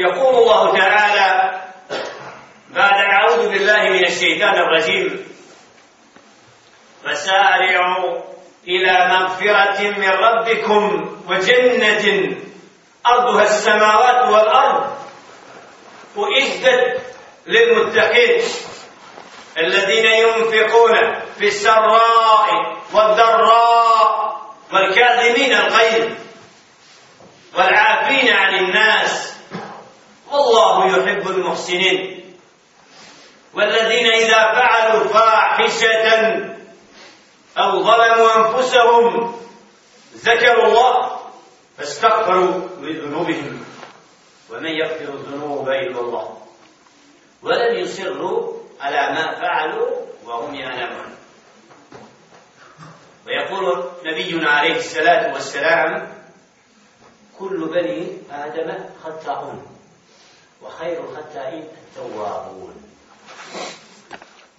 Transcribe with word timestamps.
يقول 0.00 0.34
الله 0.34 0.78
تعالى 0.78 1.60
بعد 2.70 2.98
أعوذ 3.12 3.48
بالله 3.48 3.82
من 3.90 4.04
الشيطان 4.06 4.54
الرجيم. 4.54 5.26
فسارعوا 7.04 8.20
إلى 8.68 9.08
مغفرة 9.08 9.80
من 9.98 10.08
ربكم 10.08 10.82
وجنة 11.28 12.36
أرضها 13.06 13.42
السماوات 13.42 14.28
والأرض 14.28 14.96
وإجدت 16.16 17.00
للمتقين 17.46 18.42
الذين 19.58 20.04
ينفقون 20.04 20.94
في 21.38 21.46
السراء 21.46 22.48
والضراء 22.92 24.40
والكاظمين 24.72 25.52
الغيظ 25.52 26.08
والعافين 27.54 28.28
عن 28.32 28.49
يحب 30.90 31.28
المحسنين. 31.28 32.20
والذين 33.54 34.06
إذا 34.06 34.54
فعلوا 34.54 35.08
فاحشة 35.08 36.06
أو 37.58 37.82
ظلموا 37.82 38.36
أنفسهم 38.36 39.34
ذكروا 40.14 40.66
الله 40.66 41.20
فاستغفروا 41.78 42.68
لذنوبهم. 42.80 43.64
ومن 44.50 44.70
يغفر 44.70 45.14
الذنوب 45.14 45.68
إلا 45.68 46.00
الله. 46.00 46.38
ولم 47.42 47.78
يصروا 47.78 48.52
على 48.80 49.14
ما 49.14 49.40
فعلوا 49.40 49.90
وهم 50.24 50.54
يعلمون. 50.54 51.16
ويقول 53.26 53.84
نبينا 54.04 54.50
عليه 54.50 54.76
الصلاة 54.76 55.32
والسلام 55.32 56.12
كل 57.38 57.68
بني 57.68 58.18
آدم 58.30 58.84
خطاؤون. 59.04 59.79
وخير 60.61 60.99
الخطائين 61.03 61.63
التوابون 61.63 62.73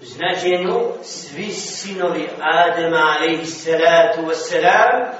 značenju 0.00 0.92
svi 1.04 1.52
sinovi 1.52 2.28
Adema 2.40 3.16
alaihi 3.16 3.46
salatu 3.46 4.20
wassalam 4.22 5.12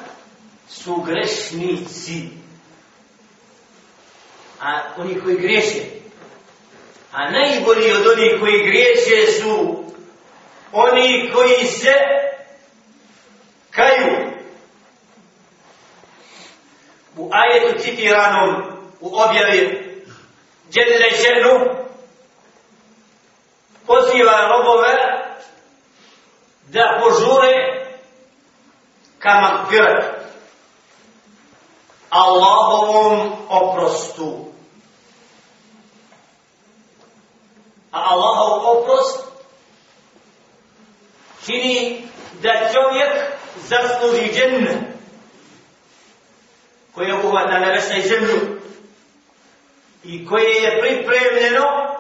su 0.68 0.96
grešnici 0.96 2.28
a 4.60 4.82
oni 4.96 5.20
koji 5.20 5.36
griješe 5.36 5.82
a 7.12 7.30
najbolji 7.30 7.92
od 7.92 8.06
onih 8.06 8.40
koji 8.40 8.66
griješe 8.66 9.32
su 9.32 9.84
oni 10.72 11.30
koji 11.34 11.66
se 11.66 11.94
kaju 13.70 14.32
u 17.16 17.30
ajetu 17.32 17.82
citiranom 17.82 18.62
u 19.00 19.16
objavi 19.16 19.86
Jelle 20.73 21.09
ženu 21.23 21.53
poziva 23.85 24.47
robove 24.47 24.95
da 26.67 26.99
požure 26.99 27.87
ka 29.19 29.39
makfirat 29.41 30.21
Allahovom 32.09 33.31
oprostu. 33.49 34.51
A 37.91 37.99
Allahov 38.11 38.77
oprost 38.77 39.27
čini 41.45 42.07
da 42.41 42.51
čovjek 42.73 43.11
zasluži 43.55 44.33
dženne 44.33 44.93
koje 46.95 47.13
obuhvata 47.13 47.59
nebesa 47.59 47.93
i 47.93 48.07
zemlju 48.07 48.61
i 50.11 50.25
koje 50.25 50.53
je 50.53 50.81
pripremljeno 50.81 51.95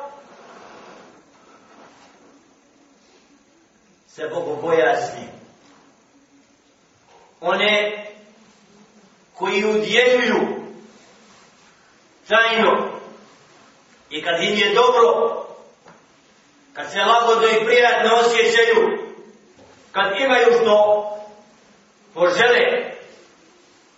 se 4.07 4.27
Bogu 4.33 4.61
bojazni. 4.61 5.27
One 7.41 8.05
koji 9.33 9.65
udjeljuju 9.65 10.39
tajno 12.27 12.89
i 14.09 14.23
kad 14.23 14.43
im 14.43 14.57
je 14.57 14.73
dobro, 14.73 15.45
kad 16.73 16.91
se 16.91 16.99
lagodno 16.99 17.47
i 17.47 17.65
prijatno 17.65 18.15
osjećaju, 18.15 18.97
kad 19.91 20.11
imaju 20.19 20.47
što 20.61 21.07
požele 22.13 22.91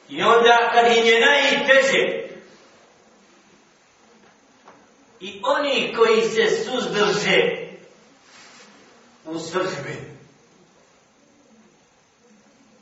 i 0.10 0.24
onda 0.24 0.70
kad 0.74 0.98
im 0.98 1.06
je 1.06 1.20
najteže 1.20 2.33
i 5.24 5.42
oni 5.44 5.94
koji 5.98 6.22
se 6.22 6.64
suzdrže 6.66 7.68
u 9.26 9.40
sržbi. 9.40 9.98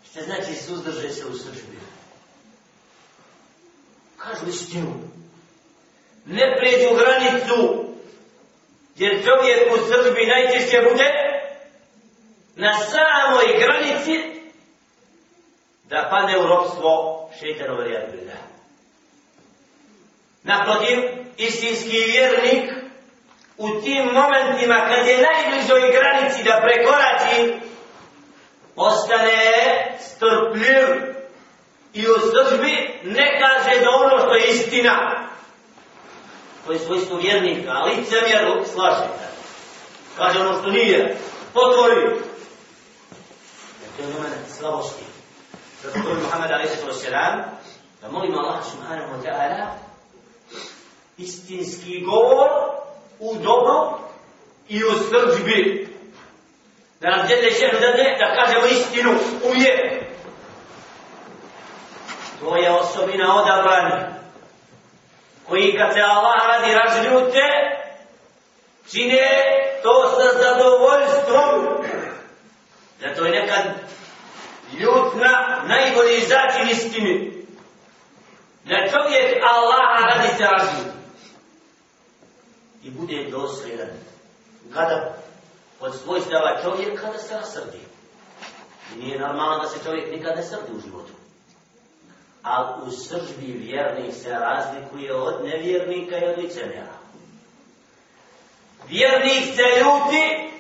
Šta 0.10 0.22
znači 0.22 0.54
suzdrže 0.54 1.10
se 1.10 1.26
u 1.26 1.34
sržbi? 1.34 1.80
Kažu 4.18 4.50
istinu. 4.50 4.94
Ne 6.26 6.58
pređu 6.60 6.96
granicu, 6.96 7.86
jer 8.96 9.24
čovjek 9.26 9.74
u 9.74 9.78
sržbi 9.78 10.26
najčešće 10.26 10.78
bude 10.92 11.10
na 12.56 12.78
samoj 12.78 13.46
granici 13.60 14.42
da 15.90 16.08
padne 16.10 16.40
u 16.40 16.48
ropstvo 16.48 17.30
šeitanove 17.40 17.88
rijadbila. 17.88 18.34
Naprotiv, 20.44 21.21
istinski 21.38 21.98
vjernik 21.98 22.72
u 23.58 23.82
tim 23.82 24.06
momentima 24.14 24.76
kad 24.88 25.08
je 25.08 25.28
najbližoj 25.28 25.92
granici 25.92 26.44
da 26.44 26.62
prekorači, 26.64 27.60
ostane 28.76 29.98
strpljiv 30.00 30.88
i 31.94 32.08
u 32.08 32.14
sržbi 32.20 33.00
ne 33.04 33.40
kaže 33.40 33.80
da 33.80 33.90
ono 33.90 34.20
što 34.20 34.36
je 34.36 34.48
istina. 34.48 35.28
To 36.66 36.72
je 36.72 36.80
svojstvo 36.80 37.18
vjernika, 37.18 37.72
ali 37.74 37.96
lice 37.96 38.16
slaže. 38.74 39.08
Kaže 40.18 40.40
ono 40.40 40.60
što 40.60 40.70
nije. 40.70 41.18
Potvori. 41.54 42.02
To 43.98 44.04
je 44.04 44.08
moment 44.08 44.50
slabosti. 44.58 45.04
Zato 45.84 46.10
je 46.10 46.16
Muhammed 46.16 46.52
a.s. 46.52 47.06
da 48.02 48.12
molimo 48.12 48.40
Allah 48.40 48.66
subhanahu 48.72 49.14
wa 49.14 49.24
ta'ala 49.24 49.91
istinski 51.18 52.00
govor 52.00 52.50
u 53.20 53.36
dobro 53.36 54.00
i 54.70 54.84
u 54.84 54.92
srđbi. 54.92 55.88
Da 57.02 57.10
nam 57.10 57.28
djede 57.28 57.52
šehr 57.52 57.80
da 57.80 57.88
ne, 57.88 58.18
da 58.20 58.36
kažemo 58.36 58.66
istinu 58.66 59.12
uvijek. 59.44 60.04
To 62.40 62.58
je 62.58 62.72
osobina 62.72 63.36
odabrani. 63.36 64.06
Koji 65.48 65.78
kad 65.78 65.94
se 65.94 66.00
Allah 66.02 66.36
radi 66.48 66.74
razljute, 66.74 67.42
čine 68.92 69.28
to 69.84 70.10
sa 70.10 70.40
zadovoljstvom. 70.40 71.86
Zato 73.00 73.26
je 73.26 73.42
nekad 73.42 73.64
ljutna 74.80 75.64
najbolji 75.68 76.20
začin 76.22 76.70
istini. 76.70 77.46
Da 78.66 78.76
čovjek 78.76 79.44
Allah 79.44 80.04
radi 80.04 80.38
se 80.38 80.44
razljute 80.44 81.01
i 82.84 82.90
bude 82.90 83.30
dosljedan. 83.32 83.90
Kada 84.74 85.14
od 85.80 85.96
svojstava 86.04 86.62
čovjek 86.64 87.02
kada 87.02 87.18
se 87.18 87.36
rasrdi. 87.36 87.80
I 88.94 89.00
nije 89.04 89.20
normalno 89.20 89.60
da 89.60 89.70
se 89.70 89.84
čovjek 89.84 90.12
nikad 90.12 90.36
ne 90.36 90.44
srdi 90.44 90.72
u 90.78 90.82
životu. 90.82 91.12
A 92.44 92.76
u 92.86 92.92
sržbi 92.92 93.46
vjernik 93.46 94.14
se 94.14 94.30
razlikuje 94.30 95.14
od 95.16 95.46
nevjernika 95.46 96.18
i 96.18 96.26
od 96.26 96.38
licemjera. 96.38 96.94
Vjernik 98.88 99.56
se 99.56 99.80
ljuti 99.80 100.52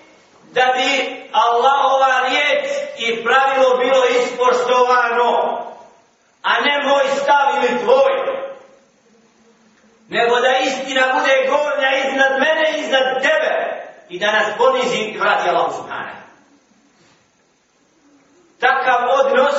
da 0.53 0.61
bi 0.75 1.21
Allahova 1.31 2.27
riječ 2.29 2.65
i 2.97 3.23
pravilo 3.23 3.77
bilo 3.77 4.05
ispoštovano, 4.05 5.31
a 6.41 6.51
ne 6.61 6.87
moj 6.87 7.03
stav 7.21 7.55
ili 7.57 7.79
tvoj 7.79 8.21
nego 10.15 10.35
da 10.39 10.51
istina 10.91 11.13
bude 11.13 11.47
gornja 11.49 11.89
iznad 12.07 12.31
mene 12.39 12.77
i 12.77 12.81
iznad 12.81 13.21
tebe 13.21 13.53
i 14.09 14.19
da 14.19 14.31
nas 14.31 14.57
ponizi 14.57 14.97
i 14.97 15.17
vrati 15.17 15.49
Allah 15.49 15.75
subhanahu. 15.75 16.21
Takav 18.59 19.09
odnos 19.25 19.55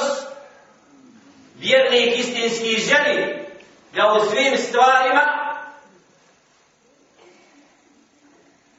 vjernik 1.58 2.18
istinski 2.18 2.76
želi 2.76 3.46
da 3.94 4.12
u 4.12 4.30
svim 4.30 4.56
stvarima 4.56 5.22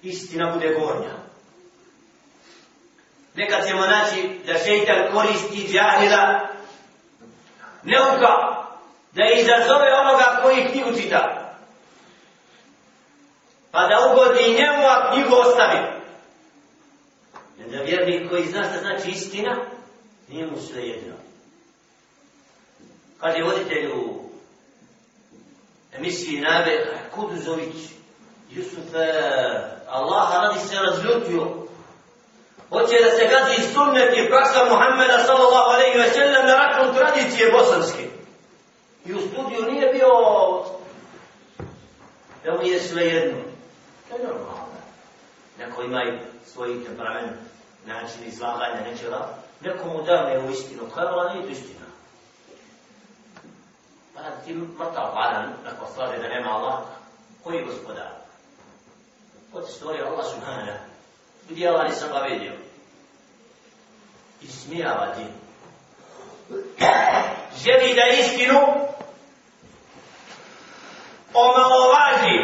istina 0.01 0.51
bude 0.51 0.67
gornja. 0.67 1.13
Nekad 3.35 3.67
ćemo 3.67 3.81
naći 3.81 4.39
da 4.45 4.53
šeitan 4.53 5.11
koristi 5.13 5.67
džahila 5.71 6.47
neuka 7.83 8.63
da 9.11 9.23
izazove 9.35 9.93
onoga 9.93 10.39
koji 10.43 10.67
knjigu 10.71 11.01
čita 11.01 11.43
pa 14.27 14.41
njemu, 14.41 14.83
a 14.87 15.11
knjigu 15.13 15.35
ostavi. 15.35 15.79
Jer 17.59 17.69
da 17.69 17.83
vjernik 17.83 18.29
koji 18.29 18.45
zna 18.45 18.63
šta 18.63 18.79
znači 18.79 19.09
istina, 19.09 19.55
nije 20.29 20.45
mu 20.45 20.57
sve 20.57 20.81
jedno. 20.81 21.13
Kaže 23.19 23.43
voditelj 23.43 23.87
u 23.87 24.23
emisiji 25.93 26.41
Nabe, 26.41 26.85
Kuduzović, 27.15 27.75
Jusuf, 28.51 28.93
Allah 29.87 30.29
radi 30.33 30.59
se 30.59 30.75
razljutio. 30.75 31.63
Hoće 32.69 32.95
da 33.03 33.09
se 33.09 33.27
gazi 33.31 33.73
sunnet 33.73 34.17
i 34.17 34.29
praksa 34.29 34.65
Muhammeda 34.65 35.19
sallallahu 35.25 35.69
alaihi 35.69 35.97
wa 35.97 36.13
sallam 36.13 36.45
na 36.45 36.55
račun 36.55 36.95
tradicije 36.95 37.51
bosanske. 37.51 38.03
I 39.05 39.13
u 39.13 39.19
studiju 39.19 39.71
nije 39.71 39.93
bio 39.93 40.09
da 42.45 42.51
mu 42.53 42.67
je 42.67 42.79
sve 42.79 43.03
jedno. 43.05 43.52
To 44.13 44.19
je 44.19 44.27
normalno. 44.27 44.77
Neko 45.57 45.81
ima 45.81 46.01
svoj 46.45 46.85
temperament, 46.85 47.31
način 47.85 48.23
izlaganja 48.25 48.81
nečega. 48.85 49.27
Neko 49.61 49.87
mu 49.87 50.03
da 50.03 50.23
ne 50.23 50.39
u 50.39 50.49
istinu. 50.51 50.89
Kaj 50.95 51.05
vola 51.05 51.33
nije 51.33 51.45
to 51.45 51.51
istina? 51.51 51.85
Pa 54.13 54.21
ti 54.45 54.53
mrtav 54.53 55.15
vadan, 55.15 55.53
ako 55.73 55.93
slaže 55.93 56.17
da 56.17 56.27
nema 56.27 56.49
Allah. 56.49 56.79
Koji 57.43 57.55
je 57.55 57.65
gospodar? 57.65 58.09
Ko 59.51 59.61
ti 59.61 59.71
stvori 59.71 60.01
Allah 60.01 60.25
subhanahu? 60.33 60.77
Gdje 61.49 61.67
Allah 61.67 61.89
nisam 61.89 62.09
ga 62.11 62.19
vidio? 62.19 62.53
I 64.41 64.47
smijava 64.47 65.15
ti. 65.15 65.25
Želi 67.63 67.93
da 67.95 68.17
istinu 68.19 68.59
omalovaži 71.33 72.42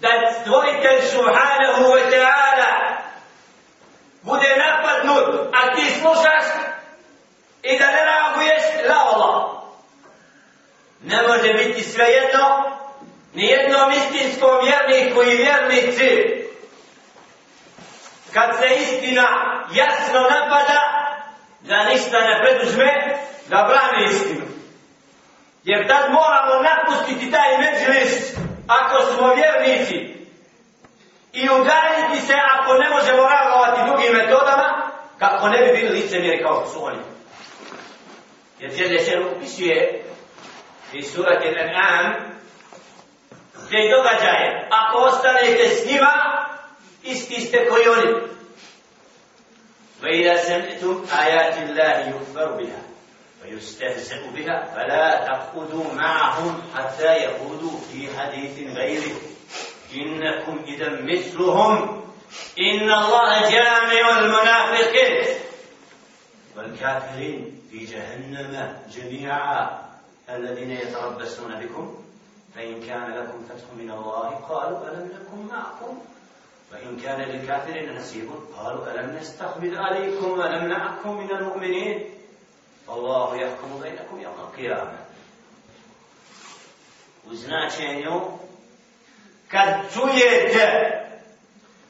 da 0.00 0.08
stvoritelj 0.40 1.02
subhanahu 1.10 1.82
wa 1.94 2.02
ta'ala 2.10 2.72
bude 4.22 4.48
napadnut, 4.56 5.54
a 5.54 5.74
ti 5.74 5.84
slušaš 6.00 6.44
i 7.62 7.78
da 7.78 7.86
ne 7.86 8.04
reaguješ 8.04 8.62
la 8.88 8.98
Allah. 9.12 9.50
Ne 11.02 11.22
može 11.28 11.54
biti 11.54 11.82
sve 11.82 12.04
jedno, 12.04 12.76
ni 13.34 13.44
jednom 13.44 13.92
istinskom 13.92 14.58
vjerniku 14.64 15.22
i 15.22 15.36
vjernici, 15.36 16.38
kad 18.32 18.50
se 18.58 18.74
istina 18.74 19.28
jasno 19.72 20.20
napada, 20.20 20.80
da 21.60 21.84
ništa 21.84 22.20
ne 22.20 22.40
preduzme, 22.42 23.18
da 23.48 23.68
brani 23.68 24.10
istinu. 24.10 24.46
Jer 25.64 25.88
tad 25.88 26.10
moramo 26.10 26.62
napustiti 26.62 27.30
taj 27.30 27.58
međlis 27.58 28.34
ako 28.67 29.05
smo 29.05 29.33
vjernici 29.33 30.15
i 31.33 31.49
udaljiti 31.49 32.27
se 32.27 32.33
ako 32.53 32.73
ne 32.73 32.89
možemo 32.89 33.29
reagovati 33.29 33.89
drugim 33.89 34.13
metodama 34.13 34.91
kako 35.19 35.49
ne 35.49 35.57
bi 35.57 35.77
bili 35.77 35.89
licemjeri 35.89 36.43
kao 36.43 36.53
što 36.53 36.73
su 36.73 36.85
oni. 36.85 36.99
Jer 38.59 38.71
Đele 38.71 38.99
se 38.99 39.19
upisuje 39.19 40.03
i 40.93 41.03
surat 41.03 41.45
je 41.45 41.73
An'am 41.75 42.13
te 43.69 43.77
događaje. 43.97 44.67
Ako 44.71 44.97
ostanete 44.97 45.69
s 45.69 45.85
njima, 45.85 46.45
isti 47.03 47.41
ste 47.41 47.69
koji 47.69 47.87
oni. 47.87 48.33
وإذا 50.03 50.35
سمعتم 50.35 51.05
آيات 51.19 51.57
الله 51.57 51.99
يكفر 52.09 52.51
بها 52.51 52.81
ويستهزأ 53.54 54.30
بها 54.34 54.64
فلا 54.74 55.24
تقعدوا 55.24 55.92
معهم 55.94 56.62
حتى 56.74 57.12
يقودوا 57.16 57.78
في 57.92 58.18
حديث 58.18 58.76
غيره. 58.76 59.16
إنكم 59.94 60.64
إذا 60.66 60.90
مثلهم. 61.02 62.02
إن 62.60 62.90
الله 62.90 63.50
جامع 63.50 64.18
المنافقين. 64.18 65.40
والكافرين 66.56 67.62
في 67.70 67.78
جهنم 67.78 68.76
جميعا. 68.90 69.88
الذين 70.30 70.70
يتربصون 70.70 71.60
بكم 71.60 71.94
فإن 72.54 72.82
كان 72.82 73.10
لكم 73.14 73.44
فتح 73.48 73.64
من 73.78 73.90
الله 73.90 74.28
قالوا 74.28 74.78
ألم 74.88 75.04
نكن 75.04 75.46
معكم؟ 75.54 75.98
وإن 76.72 76.96
كان 76.96 77.20
للكافرين 77.20 77.96
نصيب 77.96 78.30
قالوا 78.56 78.92
ألم 78.92 79.16
نستحوذ 79.16 79.76
عليكم 79.76 80.30
ولم 80.30 80.64
من 81.04 81.30
المؤمنين؟ 81.30 82.17
Allahu 82.88 83.36
jahkumu 83.36 83.78
bejnakum 83.78 84.20
jahkumu 84.20 84.52
kirame. 84.56 84.98
U 87.24 87.34
značenju, 87.34 88.20
kad 89.48 89.68
čujete 89.94 90.98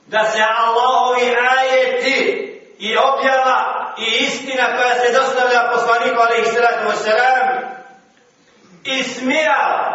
da 0.06 0.24
se 0.24 0.38
Allahovi 0.58 1.36
ajeti 1.58 2.44
i 2.78 2.96
objava 2.96 3.94
i 3.98 4.24
istina 4.24 4.66
koja 4.76 4.94
se 4.94 5.12
dostavlja 5.12 5.70
poslaniku 5.72 6.20
alaih 6.20 6.46
sratu 6.46 6.88
wasalam 6.88 7.60
i 8.84 9.04
smija 9.04 9.94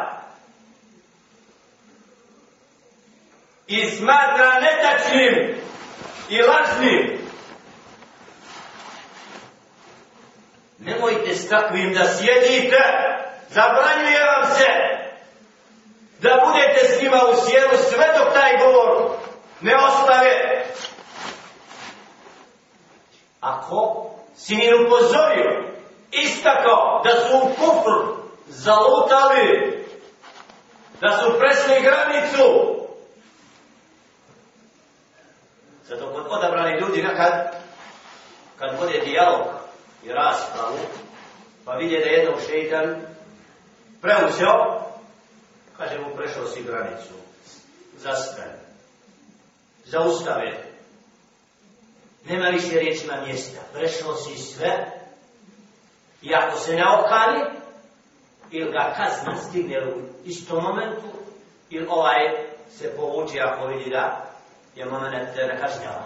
i 3.68 3.90
smatra 3.90 4.60
netačnim 4.60 5.56
i 6.30 6.42
lažnim 6.42 7.13
nemojte 10.86 11.36
s 11.36 11.50
takvim 11.50 11.94
da 11.94 12.08
sjedite, 12.08 12.82
zabranjuje 13.50 14.26
vam 14.26 14.56
se 14.56 14.94
da 16.20 16.46
budete 16.46 16.88
s 16.88 17.02
njima 17.02 17.18
u 17.18 17.36
sjelu 17.46 17.78
sve 17.90 18.08
dok 18.18 18.34
taj 18.34 18.58
govor 18.58 19.12
ne 19.62 19.76
ostave. 19.76 20.66
Ako 23.42 24.10
si 24.36 24.56
mi 24.56 24.86
upozorio, 24.86 25.64
istakao 26.12 27.02
da 27.04 27.12
su 27.12 27.38
u 27.38 27.50
kufr 27.50 28.24
zalutali, 28.48 29.86
da 31.02 31.18
su 31.18 31.40
presli 31.40 31.82
granicu, 31.82 32.76
zato 35.84 36.14
kod 36.14 36.26
odabrani 36.30 36.80
ljudi 36.80 37.04
nekad, 37.04 37.56
kad 38.60 38.80
bude 38.80 39.00
dijalog, 39.00 39.46
i 40.06 40.10
raspravu, 40.10 40.78
pa 41.66 41.74
vidje 41.74 42.00
da 42.00 42.06
jednom 42.06 42.40
šeitan 42.48 42.96
preuzeo, 44.02 44.84
kaže 45.78 46.00
mu 46.00 46.16
prešao 46.16 46.48
si 46.48 46.64
granicu, 46.64 47.14
zastane, 47.98 48.60
zaustave, 49.86 50.64
nema 52.26 52.46
više 52.46 52.80
riječima 52.80 53.22
mjesta, 53.26 53.62
prešao 53.74 54.16
si 54.16 54.38
sve, 54.38 54.92
i 56.22 56.36
ako 56.36 56.60
se 56.60 56.76
ne 56.76 56.84
okani, 56.88 57.44
ili 58.52 58.72
ga 58.72 58.94
kazna 58.98 59.38
stigne 59.38 59.86
u 59.86 60.02
istom 60.26 60.64
momentu, 60.64 61.08
ili 61.70 61.88
ovaj 61.90 62.20
se 62.78 62.96
povuče 62.96 63.40
ako 63.40 63.68
vidi 63.68 63.90
da 63.90 64.34
je 64.76 64.86
moment 64.86 65.36
nekažnjava. 65.36 66.03